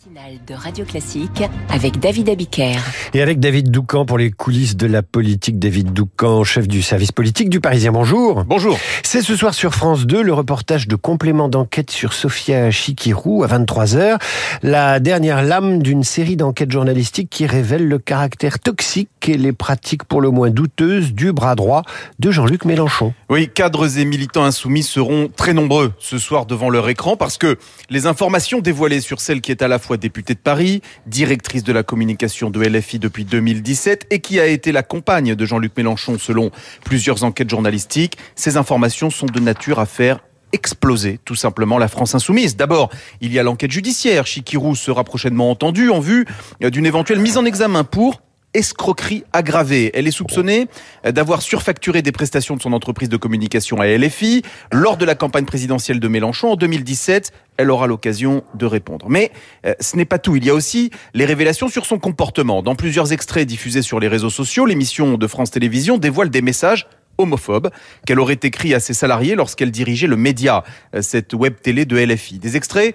matinale 0.00 0.38
de 0.46 0.54
Radio 0.54 0.84
Classique 0.84 1.42
avec 1.68 1.98
David 1.98 2.28
Abiker. 2.30 2.76
Et 3.12 3.20
avec 3.20 3.38
David 3.38 3.70
Doucan 3.70 4.06
pour 4.06 4.18
les 4.18 4.30
coulisses 4.30 4.76
de 4.76 4.86
la 4.86 5.02
politique. 5.02 5.58
David 5.58 5.92
Doucan, 5.92 6.44
chef 6.44 6.68
du 6.68 6.80
service 6.80 7.12
politique 7.12 7.50
du 7.50 7.60
Parisien. 7.60 7.92
Bonjour. 7.92 8.44
Bonjour. 8.44 8.78
C'est 9.02 9.20
ce 9.20 9.36
soir 9.36 9.52
sur 9.52 9.74
France 9.74 10.06
2 10.06 10.22
le 10.22 10.32
reportage 10.32 10.88
de 10.88 10.96
complément 10.96 11.48
d'enquête 11.48 11.90
sur 11.90 12.12
Sofia 12.12 12.70
Chikirou 12.70 13.42
à 13.42 13.48
23h. 13.48 14.18
La 14.62 15.00
dernière 15.00 15.42
lame 15.42 15.82
d'une 15.82 16.04
série 16.04 16.36
d'enquêtes 16.36 16.70
journalistiques 16.70 17.28
qui 17.28 17.46
révèle 17.46 17.86
le 17.86 17.98
caractère 17.98 18.58
toxique 18.58 19.10
et 19.28 19.36
les 19.36 19.52
pratiques 19.52 20.04
pour 20.04 20.20
le 20.20 20.30
moins 20.30 20.50
douteuses 20.50 21.12
du 21.12 21.32
bras 21.32 21.56
droit 21.56 21.82
de 22.18 22.30
Jean-Luc 22.30 22.64
Mélenchon. 22.64 23.12
Oui, 23.28 23.50
cadres 23.52 23.98
et 23.98 24.04
militants 24.04 24.44
insoumis 24.44 24.82
seront 24.82 25.28
très 25.34 25.52
nombreux 25.52 25.92
ce 25.98 26.18
soir 26.18 26.46
devant 26.46 26.70
leur 26.70 26.88
écran 26.88 27.16
parce 27.16 27.36
que 27.36 27.58
les 27.90 28.06
informations 28.06 28.60
dévoilées 28.60 29.00
sur 29.00 29.20
celle 29.20 29.40
qui 29.40 29.50
est 29.50 29.62
à 29.62 29.68
la 29.68 29.78
fois 29.78 29.89
députée 29.96 30.34
de 30.34 30.38
Paris, 30.38 30.82
directrice 31.06 31.64
de 31.64 31.72
la 31.72 31.82
communication 31.82 32.50
de 32.50 32.60
LFI 32.60 32.98
depuis 32.98 33.24
2017 33.24 34.06
et 34.10 34.20
qui 34.20 34.40
a 34.40 34.46
été 34.46 34.72
la 34.72 34.82
compagne 34.82 35.34
de 35.34 35.44
Jean-Luc 35.44 35.76
Mélenchon 35.76 36.18
selon 36.18 36.50
plusieurs 36.84 37.24
enquêtes 37.24 37.50
journalistiques. 37.50 38.16
Ces 38.34 38.56
informations 38.56 39.10
sont 39.10 39.26
de 39.26 39.40
nature 39.40 39.78
à 39.78 39.86
faire 39.86 40.20
exploser 40.52 41.20
tout 41.24 41.34
simplement 41.34 41.78
la 41.78 41.88
France 41.88 42.14
insoumise. 42.14 42.56
D'abord, 42.56 42.90
il 43.20 43.32
y 43.32 43.38
a 43.38 43.42
l'enquête 43.42 43.70
judiciaire. 43.70 44.26
Chikirou 44.26 44.74
sera 44.74 45.04
prochainement 45.04 45.50
entendu 45.50 45.90
en 45.90 46.00
vue 46.00 46.26
d'une 46.60 46.86
éventuelle 46.86 47.20
mise 47.20 47.36
en 47.36 47.44
examen 47.44 47.84
pour 47.84 48.20
escroquerie 48.54 49.24
aggravée. 49.32 49.90
Elle 49.94 50.06
est 50.06 50.12
soupçonnée 50.12 50.68
d'avoir 51.04 51.42
surfacturé 51.42 52.02
des 52.02 52.12
prestations 52.12 52.56
de 52.56 52.62
son 52.62 52.72
entreprise 52.72 53.08
de 53.08 53.16
communication 53.16 53.80
à 53.80 53.86
LFI 53.86 54.42
lors 54.72 54.96
de 54.96 55.04
la 55.04 55.14
campagne 55.14 55.44
présidentielle 55.44 56.00
de 56.00 56.08
Mélenchon 56.08 56.52
en 56.52 56.56
2017. 56.56 57.32
Elle 57.56 57.70
aura 57.70 57.86
l'occasion 57.86 58.42
de 58.54 58.66
répondre. 58.66 59.06
Mais 59.08 59.30
euh, 59.66 59.74
ce 59.80 59.96
n'est 59.96 60.04
pas 60.04 60.18
tout. 60.18 60.36
Il 60.36 60.44
y 60.44 60.50
a 60.50 60.54
aussi 60.54 60.90
les 61.14 61.26
révélations 61.26 61.68
sur 61.68 61.84
son 61.84 61.98
comportement. 61.98 62.62
Dans 62.62 62.74
plusieurs 62.74 63.12
extraits 63.12 63.46
diffusés 63.46 63.82
sur 63.82 64.00
les 64.00 64.08
réseaux 64.08 64.30
sociaux, 64.30 64.64
l'émission 64.66 65.18
de 65.18 65.26
France 65.26 65.50
Télévisions 65.50 65.98
dévoile 65.98 66.30
des 66.30 66.42
messages 66.42 66.86
homophobes 67.18 67.70
qu'elle 68.06 68.18
aurait 68.18 68.38
écrit 68.42 68.74
à 68.74 68.80
ses 68.80 68.94
salariés 68.94 69.34
lorsqu'elle 69.34 69.70
dirigeait 69.70 70.06
le 70.06 70.16
média, 70.16 70.64
euh, 70.94 71.02
cette 71.02 71.34
web 71.34 71.54
télé 71.60 71.84
de 71.84 71.98
LFI. 71.98 72.38
Des 72.38 72.56
extraits 72.56 72.94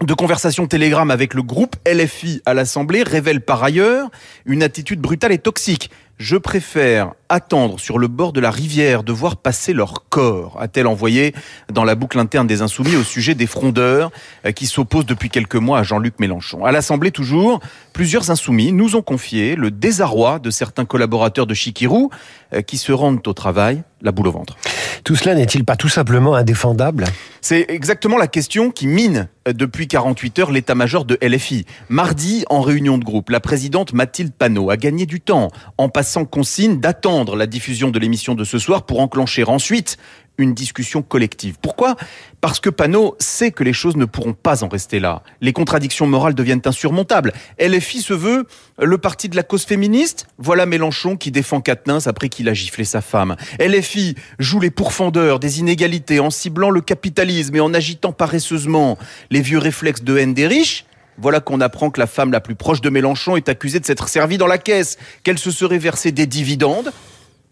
de 0.00 0.14
conversations 0.14 0.66
Telegram 0.66 1.10
avec 1.10 1.34
le 1.34 1.42
groupe 1.42 1.76
LFI 1.86 2.42
à 2.46 2.54
l'Assemblée 2.54 3.02
révèlent 3.02 3.40
par 3.40 3.62
ailleurs 3.62 4.10
une 4.46 4.62
attitude 4.62 5.00
brutale 5.00 5.32
et 5.32 5.38
toxique. 5.38 5.90
Je 6.18 6.36
préfère 6.36 7.12
attendre 7.28 7.78
sur 7.80 7.98
le 7.98 8.08
bord 8.08 8.32
de 8.32 8.40
la 8.40 8.50
rivière 8.50 9.02
de 9.02 9.12
voir 9.12 9.36
passer 9.36 9.72
leur 9.72 10.08
corps, 10.08 10.56
a-t-elle 10.60 10.86
envoyé 10.86 11.34
dans 11.72 11.84
la 11.84 11.94
boucle 11.94 12.18
interne 12.18 12.46
des 12.46 12.62
Insoumis 12.62 12.96
au 12.96 13.02
sujet 13.02 13.34
des 13.34 13.46
frondeurs 13.46 14.10
euh, 14.46 14.52
qui 14.52 14.66
s'opposent 14.66 15.06
depuis 15.06 15.30
quelques 15.30 15.56
mois 15.56 15.80
à 15.80 15.82
Jean-Luc 15.82 16.20
Mélenchon. 16.20 16.64
À 16.64 16.72
l'Assemblée 16.72 17.10
toujours, 17.10 17.60
plusieurs 17.92 18.30
Insoumis 18.30 18.72
nous 18.72 18.96
ont 18.96 19.02
confié 19.02 19.56
le 19.56 19.70
désarroi 19.70 20.38
de 20.38 20.50
certains 20.50 20.84
collaborateurs 20.84 21.46
de 21.46 21.54
Chikirou 21.54 22.10
euh, 22.52 22.62
qui 22.62 22.78
se 22.78 22.92
rendent 22.92 23.26
au 23.26 23.32
travail 23.32 23.82
la 24.00 24.12
boule 24.12 24.28
au 24.28 24.32
ventre. 24.32 24.56
Tout 25.04 25.16
cela 25.16 25.34
n'est-il 25.34 25.64
pas 25.64 25.76
tout 25.76 25.88
simplement 25.88 26.34
indéfendable? 26.34 27.04
C'est 27.40 27.66
exactement 27.68 28.18
la 28.18 28.28
question 28.28 28.70
qui 28.70 28.86
mine 28.86 29.28
euh, 29.48 29.52
depuis 29.52 29.88
48 29.88 30.38
heures 30.38 30.50
l'état-major 30.52 31.04
de 31.04 31.18
LFI. 31.20 31.64
Mardi, 31.88 32.44
en 32.50 32.60
réunion 32.60 32.98
de 32.98 33.04
groupe, 33.04 33.30
la 33.30 33.40
présidente 33.40 33.94
Mathilde 33.94 34.32
Panot 34.32 34.70
a 34.70 34.76
gagné 34.76 35.06
du 35.06 35.20
temps 35.20 35.50
en 35.76 35.88
passant 35.88 36.24
consigne 36.24 36.78
d'attendre 36.78 37.34
la 37.34 37.48
diffusion 37.48 37.90
de 37.90 37.98
l'émission 37.98 38.36
de 38.36 38.44
ce 38.44 38.58
soir 38.58 38.86
pour 38.86 39.00
enclencher 39.00 39.42
ensuite 39.44 39.96
une 40.38 40.54
discussion 40.54 41.02
collective. 41.02 41.56
Pourquoi? 41.60 41.96
Parce 42.40 42.58
que 42.58 42.70
Panot 42.70 43.16
sait 43.18 43.50
que 43.50 43.62
les 43.62 43.72
choses 43.72 43.96
ne 43.96 44.04
pourront 44.04 44.32
pas 44.32 44.64
en 44.64 44.68
rester 44.68 44.98
là. 44.98 45.22
Les 45.40 45.52
contradictions 45.52 46.06
morales 46.06 46.34
deviennent 46.34 46.62
insurmontables. 46.64 47.32
LFI 47.60 48.00
se 48.00 48.14
veut 48.14 48.46
le 48.78 48.98
parti 48.98 49.28
de 49.28 49.36
la 49.36 49.42
cause 49.42 49.64
féministe. 49.64 50.26
Voilà 50.38 50.66
Mélenchon 50.66 51.16
qui 51.16 51.30
défend 51.30 51.60
Katnins 51.60 52.06
après 52.06 52.28
qu'il 52.28 52.48
a 52.48 52.54
giflé 52.54 52.84
sa 52.84 53.00
femme. 53.00 53.36
LFI 53.60 54.16
joue 54.38 54.60
les 54.60 54.70
pourfendeurs 54.70 55.38
des 55.38 55.60
inégalités 55.60 56.18
en 56.18 56.30
ciblant 56.30 56.70
le 56.70 56.80
capitalisme 56.80 57.56
et 57.56 57.60
en 57.60 57.74
agitant 57.74 58.12
paresseusement 58.12 58.98
les 59.30 59.40
vieux 59.40 59.58
réflexes 59.58 60.02
de 60.02 60.16
haine 60.16 60.34
des 60.34 60.46
riches. 60.46 60.86
Voilà 61.18 61.40
qu'on 61.40 61.60
apprend 61.60 61.90
que 61.90 62.00
la 62.00 62.06
femme 62.06 62.32
la 62.32 62.40
plus 62.40 62.54
proche 62.54 62.80
de 62.80 62.88
Mélenchon 62.88 63.36
est 63.36 63.48
accusée 63.50 63.80
de 63.80 63.84
s'être 63.84 64.08
servie 64.08 64.38
dans 64.38 64.46
la 64.46 64.58
caisse, 64.58 64.96
qu'elle 65.22 65.38
se 65.38 65.50
serait 65.50 65.78
versée 65.78 66.10
des 66.10 66.26
dividendes, 66.26 66.90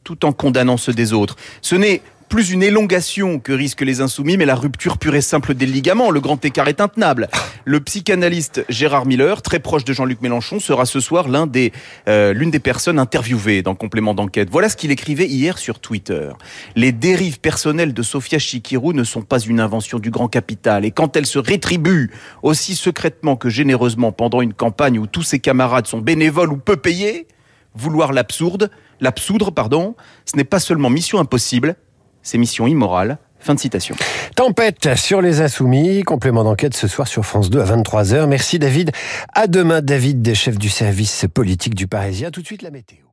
tout 0.03 0.25
en 0.25 0.33
condamnant 0.33 0.79
ceux 0.79 0.95
des 0.95 1.13
autres. 1.13 1.37
Ce 1.61 1.75
n'est 1.75 2.01
plus 2.31 2.53
une 2.53 2.63
élongation 2.63 3.41
que 3.41 3.53
risquent 3.53 3.81
les 3.81 4.01
insoumis, 4.01 4.37
mais 4.37 4.47
la 4.47 4.55
rupture 4.55 4.99
pure 4.99 5.17
et 5.17 5.21
simple 5.21 5.53
des 5.53 5.67
ligaments. 5.67 6.13
Le 6.13 6.21
grand 6.21 6.43
écart 6.45 6.69
est 6.69 6.81
intenable. 6.81 7.29
Le 7.65 7.81
psychanalyste 7.81 8.65
Gérard 8.69 9.05
Miller, 9.05 9.43
très 9.43 9.59
proche 9.59 9.85
de 9.85 9.93
Jean-Luc 9.93 10.23
Mélenchon, 10.23 10.61
sera 10.61 10.87
ce 10.87 11.01
soir 11.01 11.29
l'un 11.29 11.49
des, 11.49 11.73
euh, 12.09 12.33
l'une 12.33 12.53
des 12.53 12.61
personnes 12.61 13.01
interviewées 13.01 13.63
dans 13.63 13.75
Complément 13.75 14.15
d'enquête. 14.15 14.49
Voilà 14.49 14.69
ce 14.69 14.77
qu'il 14.77 14.93
écrivait 14.93 15.27
hier 15.27 15.59
sur 15.59 15.81
Twitter. 15.81 16.31
Les 16.77 16.93
dérives 16.93 17.41
personnelles 17.41 17.93
de 17.93 18.03
Sofia 18.03 18.39
Chikirou 18.39 18.93
ne 18.93 19.03
sont 19.03 19.23
pas 19.23 19.41
une 19.41 19.59
invention 19.59 19.99
du 19.99 20.11
grand 20.11 20.29
capital. 20.29 20.85
Et 20.85 20.93
quand 20.93 21.17
elles 21.17 21.27
se 21.27 21.41
rétribuent 21.41 22.13
aussi 22.45 22.77
secrètement 22.77 23.35
que 23.35 23.49
généreusement 23.49 24.13
pendant 24.13 24.41
une 24.41 24.55
campagne 24.55 25.01
où 25.01 25.09
tous 25.09 25.25
ses 25.25 25.41
camarades 25.41 25.89
sont 25.89 25.99
bénévoles 25.99 26.53
ou 26.53 26.59
peu 26.59 26.77
payés, 26.77 27.27
vouloir 27.75 28.13
l'absurde, 28.13 28.71
l'absoudre, 29.01 29.51
pardon, 29.51 29.97
ce 30.27 30.37
n'est 30.37 30.45
pas 30.45 30.61
seulement 30.61 30.91
mission 30.91 31.19
impossible, 31.19 31.75
c'est 32.23 32.39
mission 32.39 32.67
immorale. 32.67 33.19
Fin 33.41 33.55
de 33.55 33.61
citation. 33.61 33.97
Tempête 34.37 34.97
sur 34.97 35.23
les 35.23 35.41
insoumis, 35.41 36.03
complément 36.03 36.45
d'enquête 36.45 36.75
ce 36.75 36.87
soir 36.87 37.09
sur 37.09 37.25
France 37.25 37.49
2 37.49 37.61
à 37.61 37.65
23h. 37.65 38.27
Merci 38.27 38.59
David. 38.59 38.93
À 39.33 39.47
demain 39.47 39.81
David, 39.81 40.21
des 40.21 40.35
chefs 40.35 40.59
du 40.59 40.69
service 40.69 41.25
politique 41.33 41.75
du 41.75 41.87
Parisien. 41.87 42.31
Tout 42.31 42.43
de 42.43 42.47
suite 42.47 42.63
la 42.63 42.71
météo. 42.71 43.09